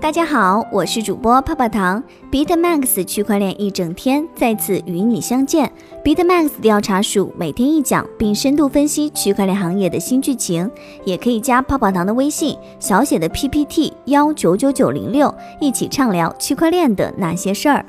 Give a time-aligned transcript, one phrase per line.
[0.00, 2.02] 大家好，我是主播泡泡糖
[2.32, 5.70] ，BitMax 区块链一整天再次与你相见。
[6.02, 10.68] BitMax 调查署每天一讲，并深度分析区块链行业的新剧情，
[11.04, 17.84] 也可以加泡泡糖的微信，小写的 PPT 幺九九九零六，一起畅聊区块链的那些事儿。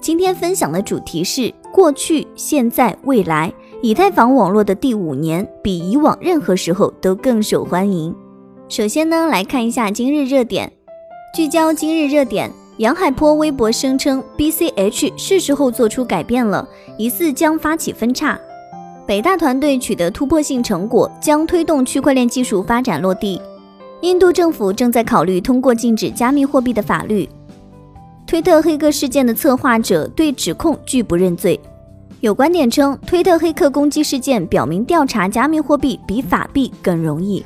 [0.00, 3.52] 今天分享的主题是过去、现在、未来，
[3.82, 8.16] 以太坊网络的第五年比以往任何时候都更受欢迎。
[8.66, 10.72] 首先呢，来看一下今日热点。
[11.36, 18.40] 聚焦今日热点，杨海波微博声称 BCH 是时候做出改变了，疑似将发起分叉。
[19.06, 23.38] 北大团队取得突破性成果，将推动区块链技术发展落地。
[24.00, 27.28] 印度政府正在考虑通过禁止加密货币的法律。
[28.26, 31.60] 推特黑客事件的策划者对指控拒不认罪。
[32.20, 37.44] 有观点称，推特黑客攻击事件表明调查加密货币比法币更容易。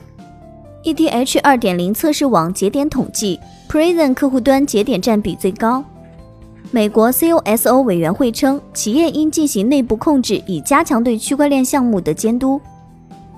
[0.84, 3.39] ETH 二点零测试网节点统计。
[3.69, 5.84] Prison 客户端节点占比最高。
[6.73, 12.61] 美国 COSO 委员会称，企业应进行内部控制，以加强对区块链项目的监督。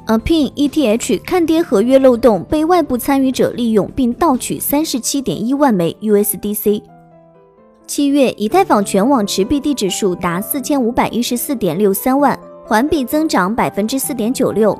[0.07, 6.83] Apin ETH 看跌合约漏洞被外部参与者利用，并盗取三十七点一万枚 USDC。
[7.87, 14.79] 七月，以太坊全网持币地址数达四千五百一十四点六三万，环比增长百分之四点九六。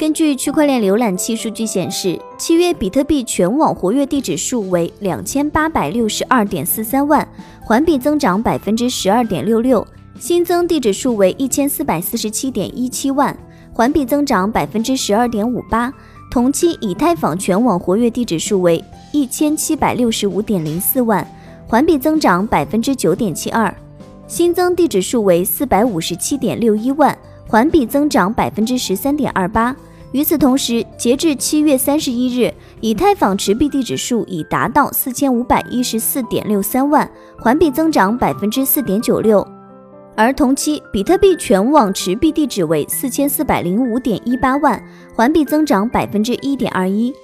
[0.00, 7.28] 根据区块链浏览器数据显示，七月比特币全网活跃地址数为两千八百六十二点四三万，
[7.60, 9.86] 环比增长百分之十二点六六；
[10.18, 13.36] 新增地址数为一千四百四十七点一七万，
[13.74, 15.92] 环比增长百分之十二点五八。
[16.30, 21.30] 同期，以太坊全网活跃地址数为一千七百六十五点零四万，
[21.66, 23.70] 环比增长百分之九点七二；
[24.26, 27.14] 新增地址数为四百五十七点六一万，
[27.46, 29.76] 环比增长百分之十三点二八。
[30.12, 39.46] 与此同时，截至七月三十一日，以太坊持币地址数已达到四千五百一十四点六三万，环比增长百分之四点九六。
[40.16, 44.82] 而同期，比特币全网持币地址为四千四百零五点一八万，
[45.14, 47.14] 环比增长百分之一点二一。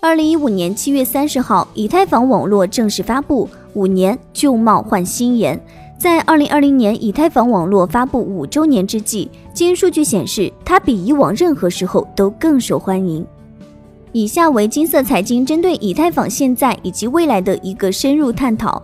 [0.00, 5.58] 二零一五年七月三十号，以太坊网络正式发布，五年旧貌换新颜。
[5.98, 13.26] 在二零二零年以太坊网络发布五周年之际，经数据显示，它比以往任何时候都更受欢迎。
[14.12, 18.82] 以下为金色财经针对以太坊现在以及未来的一个深入探讨。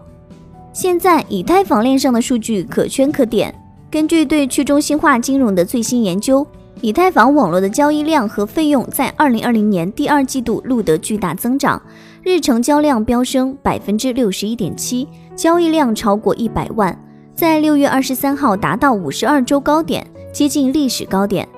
[0.72, 3.54] 现在，以太坊链上的数据可圈可点。
[3.90, 6.46] 根据对去中心化金融的最新研究，
[6.80, 11.80] 以太坊网络的交易量和费用在二零二零年第二季度录得巨大增长，
[12.22, 15.06] 日成交量飙升百分之六十一点七。
[15.34, 16.98] 交易量超过一百万，
[17.34, 21.48] 在六月二十三号达到五十二周高点，接近历史高点。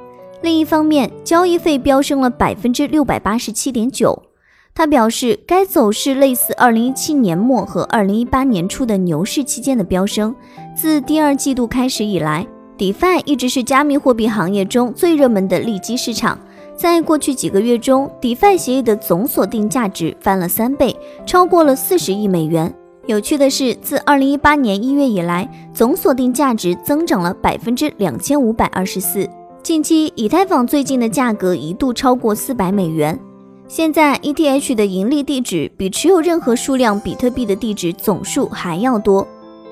[0.41, 4.23] 另一方面，交易费飙升了百分之六百八十七点九。
[4.75, 10.35] 他表示，该走势类似二零一七年末和二零一八年初的牛市期间的飙升。
[10.75, 12.47] 自第二季度开始以来
[12.77, 16.39] ，DeFi 一直是加密货币行业中最热门的利基市场。
[16.77, 22.75] 在过去几个月中，DeFi 协议的总锁定价值翻了三倍，超过了四十亿美元。
[23.07, 29.29] 有趣的是，自二零一八年一月以来，总锁定价值增长了百分之两千五百二十四。
[29.63, 33.19] 近期，以太坊最近的价格一度超过四百美元。
[33.69, 39.27] 现在，ETH 的盈利地址比持有任何数量比特币的地址总数还要多。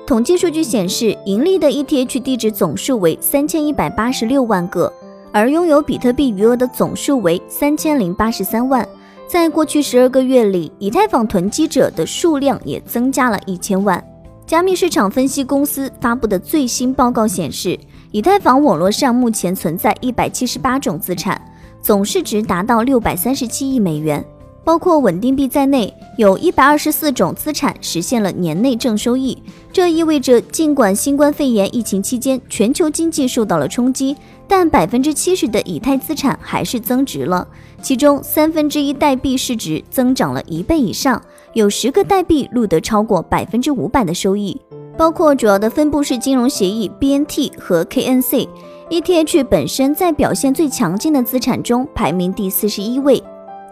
[0.05, 4.93] 统计数据显示，盈利的 ETH 地址总数为三千一百八十六万个，
[5.31, 8.87] 而拥有比特币余额的总数为三千零八十三万。
[9.33, 13.99] 在过去十二个月里，以太坊囤积者的数量也增加了一千万。
[14.45, 17.75] 加密市场分析公司发布的最新报告显示，
[18.11, 21.41] 以太坊网络上目前存在一百七十八种资产，
[21.81, 24.23] 总市值达到六百三十七亿美元，
[24.63, 29.37] 包括稳定币在内，有一百二十四种资产实现了年内正收益。
[29.71, 34.15] 这意味着，尽管新冠肺炎疫情期间全球经济受到了冲击。
[34.45, 37.47] 但百分之七十的以太资产还是增值了，
[37.81, 41.19] 其中三分之一代币市值增长了一倍以上，
[41.53, 44.59] 有十个代币录得超过百分之五百的收益，
[44.97, 48.47] 包括主要的分布式金融协议 BNT 和 KNC。
[48.89, 53.23] ETH 本身在表现最强劲的资产中排名第四十一位，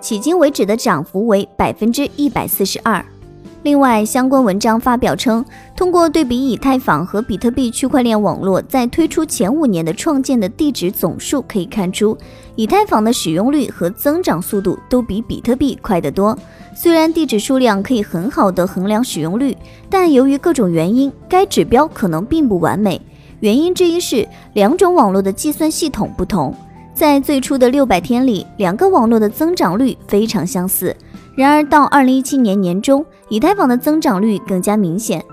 [0.01, 3.05] 迄今为止的涨幅为百分之一百四十二。
[3.63, 5.45] 另外，相关文章发表称，
[5.75, 12.17] 通过对比以太坊和比特币区块链网络在推出前五年的创建的地址总数，可以看出，
[12.55, 16.35] 以太坊的使用率和增长速度都比比特币快得多。
[16.73, 19.55] 虽然地址数量可以很好的衡量使用率，
[19.87, 22.99] 但由于各种原因，该指标可能并不完美。
[23.41, 26.55] 原因之一是两种网络的计算系统不同。
[27.01, 30.95] 在最初的六百天里，两个网络的增长率非常相似。
[31.33, 35.25] 然而到二零一七年年中，以太坊的增长率更加明显。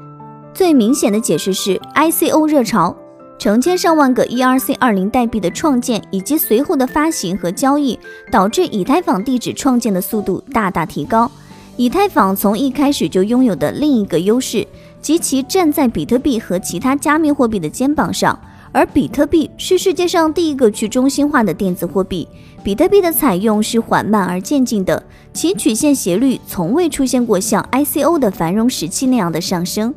[0.54, 2.96] 最明显的解释是 ICO 热潮，
[3.38, 7.98] 成千上万个 ERC 二零代币的创建以及随后的发行和交易，
[8.32, 11.30] 导致以太坊地址创建的速度大大提高。
[11.76, 14.66] 以太坊从一开始就拥有的另一个优势，
[15.02, 18.38] 及其站在比特币和其他加密货币的肩膀上。
[18.72, 22.28] 而比特币是世界上第一个去中心化的电子货币，
[22.62, 29.94] 比特币的采用是缓慢而渐进的，其曲线斜率从未出现过像 ICO 的繁荣时期那样的上升。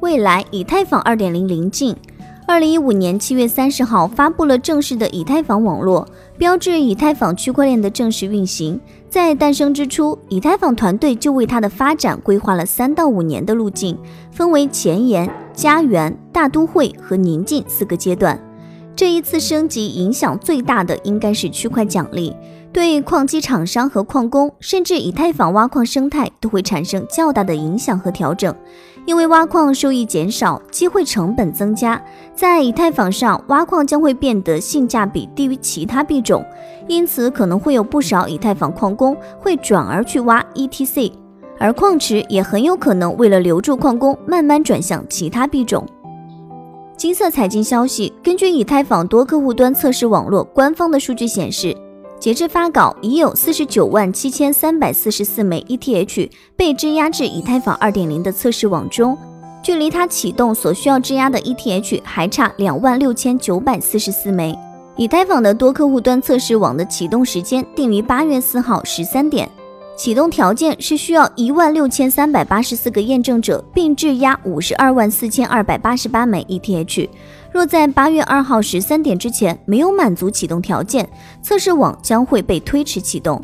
[0.00, 1.96] 未来，以太坊2.0临近，
[2.46, 6.06] 二零一五年七月三十号发布了正式的以太坊网络，
[6.36, 8.78] 标志以太坊区块链的正式运行。
[9.08, 13.96] 在诞生之初，以太坊团队就为它的发展规划了三到五年的路径，
[14.30, 18.38] 分为前沿、家园、大都会和宁静四个阶段。
[18.94, 22.36] 这一次升级影响最大的应该是区块奖励，
[22.72, 28.54] 对矿机厂商和矿工，甚至以太坊挖矿生态都会产生较大的影响和调整。
[29.06, 32.02] 因为挖矿收益减少，机会成本增加，
[32.34, 36.44] 在以太坊上挖矿将会变得性价比低于其他币种，
[36.88, 41.12] 因此可能会有不少以太坊矿工会转而去挖 ETC，
[41.58, 45.86] 而矿池也很有可能为了留住矿工，慢慢转向其他币种。
[46.96, 51.76] 金色财经消息，根据以太坊多客户端测试网络官方的数据显示。
[52.18, 59.18] 截至发稿，已有四十九万七千三百四十四枚 ETH 被质押至以太坊二点零的测试网中，
[59.62, 64.58] 距离它启动所需要质押的 ETH 还差两万六千九百四十四枚。
[64.96, 69.50] 以太坊的多客户端测试网的启动时间定于八月四号十三点，
[69.96, 77.08] 启动条件是需要一万六千三百八十四个验证者，并质押五十二万四千二百八十八枚 ETH。
[77.54, 81.08] 若在八月二号十三点之前没有满足启动条件，
[81.40, 83.40] 测试网将会被推迟启动。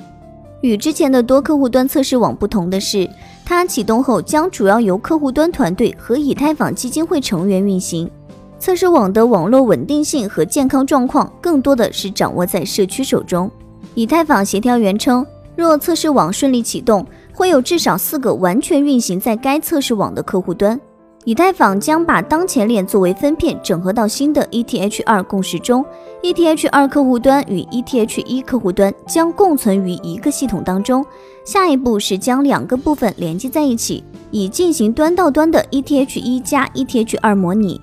[0.63, 3.09] 与之前的多客户端测试网不同的是，
[3.45, 8.11] 它启动后将主要由客户端团队和以太坊基金会成员运行。
[8.59, 13.49] 测试网的网络稳定性和健康状况更多的是掌握在社区手中。
[13.95, 15.25] 以太坊协调员称，
[15.55, 20.79] 若测试网顺利启动，会有至少四个完全运行在该测试网的客户端。
[21.27, 25.85] 以太坊将把当前链作为分片整合到新的 ETH2 共识中
[26.23, 31.05] ，ETH2 客户端与 ETH1 客户端将共存于一个系统当中。
[31.45, 37.79] 下一步是将两个部分连接在一起，以进行端到端的 ETH1 加 ETH2 模拟。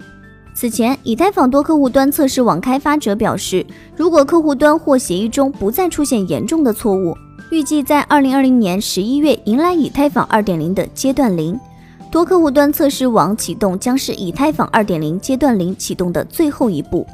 [0.56, 3.64] 此前，以太坊多客户端测试网开发者表示，
[3.96, 7.16] 如果客户端或协议中不再出现严重的错误，
[7.52, 11.60] 预计在2020年11月迎来以太坊2.0的阶段零。
[12.10, 17.06] 多客户端测试网启动将是以太坊2.0阶段零启动的最后一步。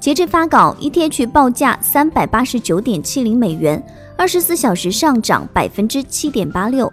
[0.00, 3.82] 截至发稿，ETH 报价三百八十九点七零美元，
[4.18, 6.92] 二十四小时上涨百分之七点八六。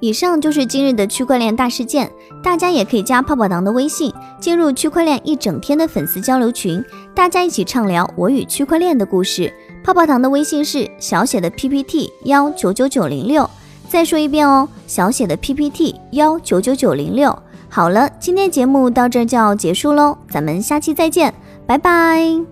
[0.00, 2.10] 以上就是今日的区块链大事件，
[2.42, 6.82] 大家也可以加泡泡糖的微信，进入区块链一整天的粉丝交流群，
[7.14, 9.52] 大家一起畅聊我与区块链的故事。
[9.84, 13.48] 泡泡糖的微信是小写的 PPT 幺九九九零六。
[13.92, 17.38] 再说一遍哦，小写的 PPT 幺九九九零六。
[17.68, 21.34] 好了，今天节目到这就要结束喽，咱们下期再见，
[21.66, 22.51] 拜拜。